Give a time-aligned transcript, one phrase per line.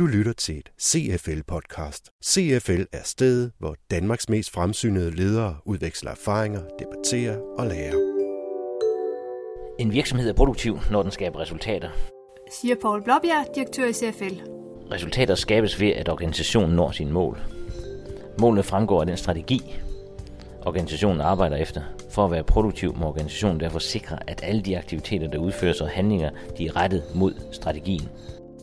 [0.00, 2.10] Du lytter til et CFL-podcast.
[2.24, 7.94] CFL er stedet, hvor Danmarks mest fremsynede ledere udveksler erfaringer, debatterer og lærer.
[9.78, 11.90] En virksomhed er produktiv, når den skaber resultater.
[12.60, 14.34] Siger Paul Blåbjerg, direktør i CFL.
[14.92, 17.38] Resultater skabes ved, at organisationen når sine mål.
[18.38, 19.76] Målene fremgår af den strategi,
[20.66, 21.82] organisationen arbejder efter.
[22.10, 25.88] For at være produktiv må organisationen derfor sikre, at alle de aktiviteter, der udføres og
[25.88, 28.08] handlinger, de er rettet mod strategien.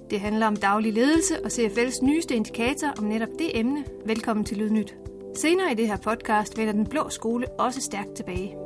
[0.09, 3.85] Det handler om daglig ledelse og CFL's nyeste indikator om netop det emne.
[4.05, 4.95] Velkommen til Lydnyt.
[5.35, 8.57] Senere i det her podcast vender den blå skole også stærkt tilbage.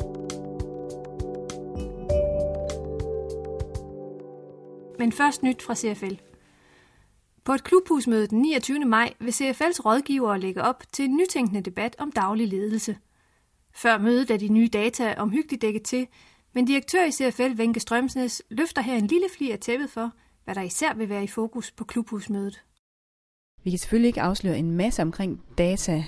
[5.00, 6.14] Men først nyt fra CFL.
[7.44, 8.86] På et klubhusmøde den 29.
[8.86, 12.98] maj vil CFL's rådgivere lægge op til en nytænkende debat om daglig ledelse.
[13.74, 16.08] Før mødet er de nye data omhyggeligt dækket til,
[16.54, 20.12] men direktør i CFL, Venke Strømsnes, løfter her en lille fli af tæppet for,
[20.44, 22.64] hvad der især vil være i fokus på klubhusmødet.
[23.64, 26.04] Vi kan selvfølgelig ikke afsløre en masse omkring data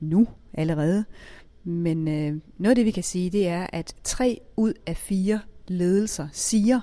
[0.00, 1.04] nu allerede,
[1.64, 5.40] men øh, noget af det, vi kan sige, det er, at tre ud af fire
[5.68, 6.80] ledelser siger,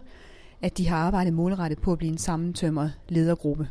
[0.61, 3.69] at de har arbejdet målrettet på at blive en sammentømret ledergruppe.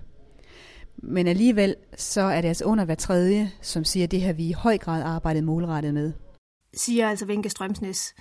[0.97, 4.49] Men alligevel så er det altså under hver tredje, som siger, at det har vi
[4.49, 6.13] i høj grad arbejdet målrettet med.
[6.75, 8.15] Siger altså Venke Strømsnes.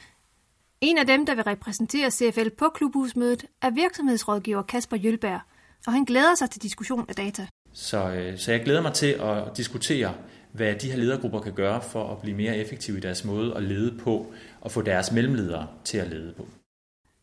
[0.84, 5.40] En af dem, der vil repræsentere CFL på klubhusmødet, er virksomhedsrådgiver Kasper Jølberg,
[5.88, 7.48] og han glæder sig til diskussion af data.
[7.74, 10.14] Så, øh, så jeg glæder mig til at diskutere,
[10.52, 13.64] hvad de her ledergrupper kan gøre for at blive mere effektive i deres måde at
[13.64, 16.48] lede på, og få deres mellemledere til at lede på.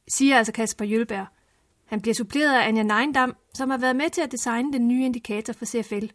[0.09, 1.27] Siger altså Kasper Jølberg.
[1.87, 5.05] Han bliver suppleret af Anja Neindam, som har været med til at designe den nye
[5.05, 6.07] indikator for CFL.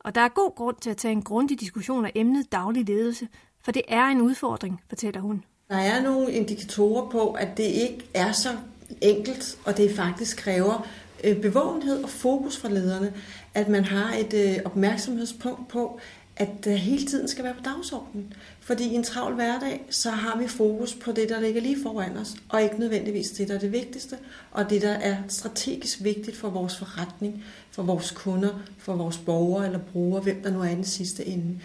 [0.00, 3.28] Og der er god grund til at tage en grundig diskussion af emnet daglig ledelse,
[3.64, 5.44] for det er en udfordring, fortæller hun.
[5.68, 8.56] Der er nogle indikatorer på, at det ikke er så
[9.00, 10.88] enkelt, og det faktisk kræver
[11.24, 13.12] øh, bevågenhed og fokus fra lederne,
[13.54, 16.00] at man har et øh, opmærksomhedspunkt på,
[16.36, 18.32] at det hele tiden skal være på dagsordenen.
[18.60, 22.16] Fordi i en travl hverdag, så har vi fokus på det, der ligger lige foran
[22.16, 24.18] os, og ikke nødvendigvis det, der er det vigtigste,
[24.50, 29.66] og det, der er strategisk vigtigt for vores forretning, for vores kunder, for vores borgere
[29.66, 31.60] eller brugere, hvem der nu er i den sidste ende.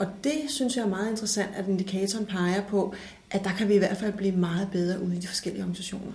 [0.00, 2.94] Og det synes jeg er meget interessant, at indikatoren peger på,
[3.30, 6.12] at der kan vi i hvert fald blive meget bedre ude i de forskellige organisationer.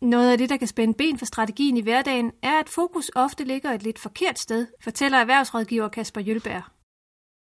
[0.00, 3.44] Noget af det, der kan spænde ben for strategien i hverdagen, er, at fokus ofte
[3.44, 6.62] ligger et lidt forkert sted, fortæller erhvervsrådgiver Kasper Jølberg.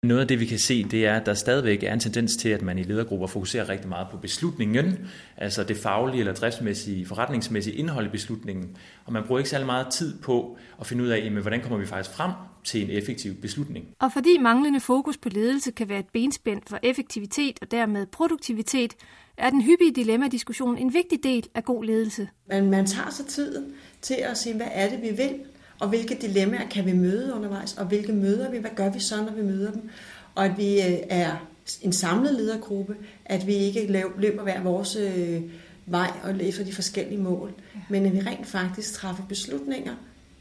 [0.04, 2.50] Noget af det, vi kan se, det er, at der stadigvæk er en tendens til,
[2.50, 7.76] at man i ledergrupper fokuserer rigtig meget på beslutningen, altså det faglige eller driftsmæssige, forretningsmæssige
[7.76, 8.78] indhold i beslutningen.
[9.06, 11.78] Og man bruger ikke særlig meget tid på at finde ud af, jamen, hvordan kommer
[11.78, 12.32] vi faktisk frem
[12.64, 13.86] til en effektiv beslutning.
[14.00, 18.94] Og fordi manglende fokus på ledelse kan være et benspænd for effektivitet og dermed produktivitet,
[19.38, 22.28] er den hyppige dilemma-diskussion en vigtig del af god ledelse.
[22.48, 25.40] Men man tager sig tiden til at sige, hvad er det, vi vil,
[25.80, 29.16] og hvilke dilemmaer kan vi møde undervejs, og hvilke møder vi, hvad gør vi så,
[29.16, 29.90] når vi møder dem,
[30.36, 31.48] og at vi øh, er
[31.82, 32.96] en samlet ledergruppe,
[33.26, 35.42] at vi ikke løber hver vores øh,
[35.86, 37.54] vej og efter de forskellige mål,
[37.90, 39.96] men at vi rent faktisk træffer beslutninger,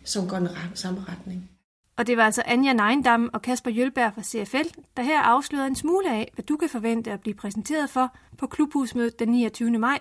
[0.04, 1.50] som går i den samme retning.
[1.97, 5.76] Og det var altså Anja Neindam og Kasper Jølberg fra CFL, der her afslørede en
[5.76, 9.78] smule af, hvad du kan forvente at blive præsenteret for på klubhusmødet den 29.
[9.78, 9.98] maj,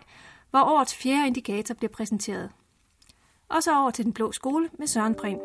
[0.50, 2.50] hvor årets fjerde indikator bliver præsenteret.
[3.52, 5.40] Og så over til den blå skole med Søren Prehn.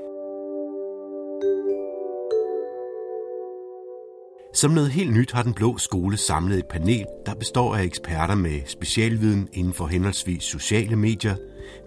[4.55, 8.35] Som noget helt nyt har den blå skole samlet et panel, der består af eksperter
[8.35, 11.37] med specialviden inden for henholdsvis sociale medier,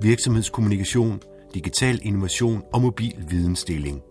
[0.02, 1.22] virksomhedskommunikation,
[1.54, 4.02] digital innovation og mobil vidensdeling.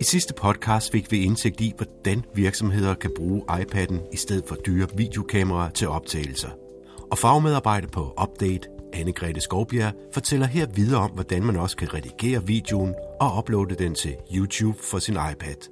[0.00, 4.54] I sidste podcast fik vi indsigt i, hvordan virksomheder kan bruge iPad'en i stedet for
[4.54, 6.65] dyre videokameraer til optagelser.
[7.10, 12.46] Og fagmedarbejder på Update, Anne-Grethe Skovbjerg, fortæller her videre om, hvordan man også kan redigere
[12.46, 15.70] videoen og uploade den til YouTube for sin iPad.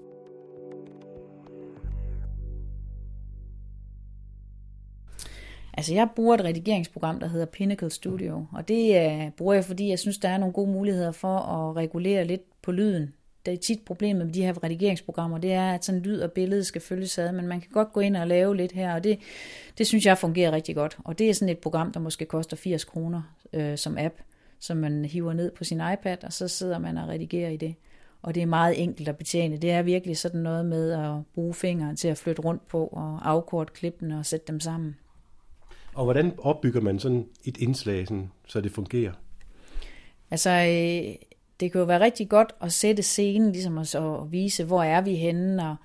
[5.77, 9.89] Altså jeg bruger et redigeringsprogram, der hedder Pinnacle Studio, og det øh, bruger jeg, fordi
[9.89, 13.15] jeg synes, der er nogle gode muligheder for at regulere lidt på lyden
[13.47, 16.65] det er tit problemet med de her redigeringsprogrammer, det er, at sådan lyd og billede
[16.65, 19.19] skal følges ad, men man kan godt gå ind og lave lidt her, og det,
[19.79, 20.99] det synes jeg fungerer rigtig godt.
[21.05, 24.15] Og det er sådan et program, der måske koster 80 kroner øh, som app,
[24.61, 27.75] som man hiver ned på sin iPad, og så sidder man og redigerer i det.
[28.23, 29.57] Og det er meget enkelt at betjene.
[29.57, 33.31] Det er virkelig sådan noget med at bruge fingeren til at flytte rundt på og
[33.31, 34.97] afkorte klippene og sætte dem sammen.
[35.95, 39.13] Og hvordan opbygger man sådan et indslag, sådan, så det fungerer?
[40.31, 41.15] Altså, øh,
[41.65, 45.01] det kan jo være rigtig godt at sætte scenen, ligesom at, at vise, hvor er
[45.01, 45.77] vi henne, og,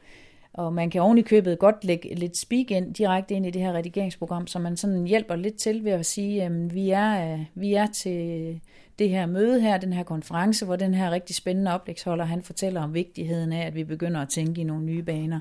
[0.54, 3.62] Og man kan oven i købet godt lægge lidt speak ind direkte ind i det
[3.62, 7.40] her redigeringsprogram, så man sådan hjælper lidt til ved at sige, at vi er, øh,
[7.56, 8.62] vi er til
[9.00, 12.82] det her møde her, den her konference, hvor den her rigtig spændende oplægsholder, han fortæller
[12.82, 15.40] om vigtigheden af, at vi begynder at tænke i nogle nye baner.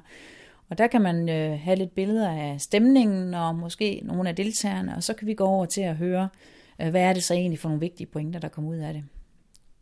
[0.71, 4.97] Og der kan man øh, have lidt billeder af stemningen og måske nogle af deltagerne,
[4.97, 6.29] og så kan vi gå over til at høre,
[6.81, 9.05] øh, hvad er det så egentlig for nogle vigtige pointer, der kommer ud af det.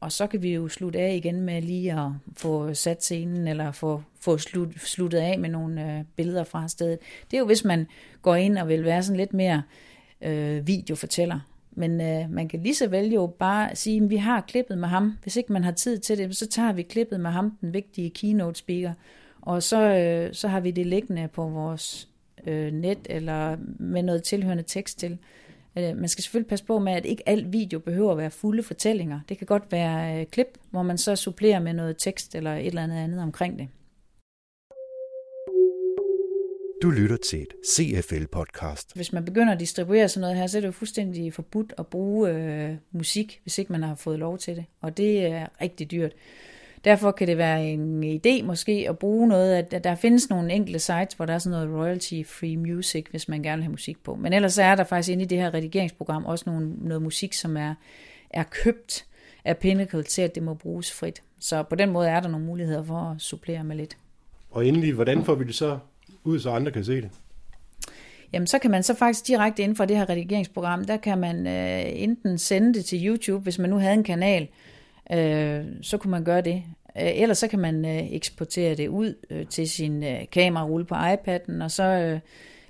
[0.07, 3.73] Og så kan vi jo slutte af igen med lige at få sat scenen, eller
[3.73, 6.99] få, få slut, sluttet af med nogle øh, billeder fra stedet.
[7.31, 7.87] Det er jo, hvis man
[8.23, 9.63] går ind og vil være sådan lidt mere
[10.21, 11.41] øh, videofortæller.
[11.71, 14.89] Men øh, man kan lige så vel jo bare sige, at vi har klippet med
[14.89, 15.19] ham.
[15.23, 18.11] Hvis ikke man har tid til det, så tager vi klippet med ham, den vigtige
[18.11, 18.93] keynote speaker,
[19.41, 22.09] og så, øh, så har vi det liggende på vores
[22.47, 25.13] øh, net, eller med noget tilhørende tekst til.
[25.13, 25.19] Øh,
[25.77, 29.21] man skal selvfølgelig passe på med, at ikke al video behøver at være fulde fortællinger.
[29.29, 32.67] Det kan godt være øh, klip, hvor man så supplerer med noget tekst eller et
[32.67, 33.69] eller andet andet omkring det.
[36.83, 38.95] Du lytter til et CFL-podcast.
[38.95, 41.87] Hvis man begynder at distribuere sådan noget her, så er det jo fuldstændig forbudt at
[41.87, 44.65] bruge øh, musik, hvis ikke man har fået lov til det.
[44.81, 46.13] Og det er rigtig dyrt.
[46.85, 50.79] Derfor kan det være en idé måske at bruge noget, at der findes nogle enkelte
[50.79, 54.15] sites, hvor der er sådan noget royalty-free music, hvis man gerne vil have musik på.
[54.15, 57.57] Men ellers er der faktisk inde i det her redigeringsprogram også nogle, noget musik, som
[57.57, 57.75] er,
[58.31, 59.07] er købt
[59.45, 61.23] af Pinnacle til, at det må bruges frit.
[61.41, 63.97] Så på den måde er der nogle muligheder for at supplere med lidt.
[64.51, 65.79] Og endelig, hvordan får vi det så
[66.25, 67.11] ud, så andre kan se det?
[68.33, 71.47] Jamen, så kan man så faktisk direkte inden for det her redigeringsprogram, der kan man
[71.47, 74.49] øh, enten sende det til YouTube, hvis man nu havde en kanal,
[75.13, 76.63] øh, så kunne man gøre det.
[76.97, 80.95] Øh, ellers så kan man øh, eksportere det ud øh, til sin øh, kamerarulle på
[80.95, 82.21] iPad'en, og så øh,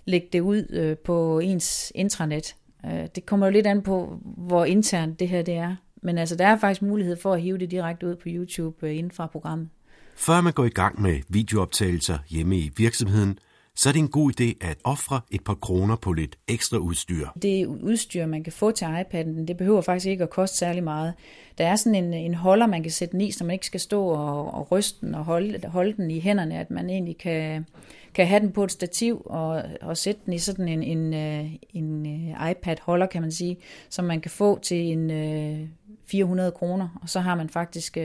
[0.05, 2.55] lægge det ud øh, på ens intranet.
[2.87, 5.77] Øh, det kommer jo lidt an på, hvor internt det her det er.
[6.03, 8.97] Men altså, der er faktisk mulighed for at hive det direkte ud på YouTube øh,
[8.97, 9.69] inden fra programmet.
[10.17, 13.39] Før man går i gang med videooptagelser hjemme i virksomheden,
[13.77, 17.29] så er det en god idé at ofre et par kroner på lidt ekstra udstyr.
[17.43, 21.15] Det udstyr, man kan få til iPad'en, det behøver faktisk ikke at koste særlig meget.
[21.59, 23.81] Der er sådan en, en holder, man kan sætte den i, så man ikke skal
[23.81, 27.67] stå og, og ryste den og holde, holde den i hænderne, at man egentlig kan,
[28.15, 31.51] kan have den på et stativ og, og sætte den i sådan en, en, øh,
[31.73, 33.57] en, øh, iPad-holder, kan man sige,
[33.89, 35.69] som man kan få til en øh,
[36.07, 37.99] 400 kroner, og så har man faktisk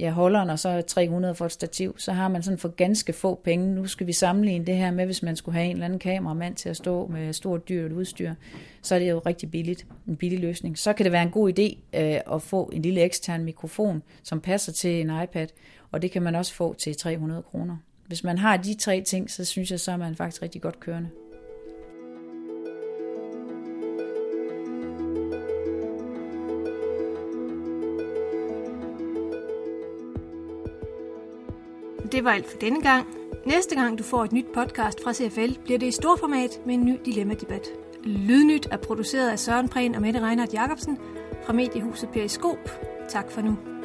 [0.00, 3.34] ja, holderen og så 300 for et stativ, så har man sådan for ganske få
[3.44, 3.74] penge.
[3.74, 6.56] Nu skal vi sammenligne det her med, hvis man skulle have en eller anden kameramand
[6.56, 8.34] til at stå med stort dyrt udstyr,
[8.82, 10.78] så er det jo rigtig billigt, en billig løsning.
[10.78, 14.40] Så kan det være en god idé øh, at få en lille ekstern mikrofon, som
[14.40, 15.46] passer til en iPad,
[15.92, 17.76] og det kan man også få til 300 kroner.
[18.06, 20.80] Hvis man har de tre ting, så synes jeg, så er man faktisk rigtig godt
[20.80, 21.08] kørende.
[32.18, 33.06] Det var alt for denne gang.
[33.46, 36.74] Næste gang du får et nyt podcast fra CFL, bliver det i stor format med
[36.74, 37.68] en ny dilemma-debat.
[38.04, 40.98] Lydnyt er produceret af Søren Prehn og Mette Reinhardt Jacobsen
[41.44, 42.70] fra mediehuset Periskop.
[43.08, 43.77] Tak for nu.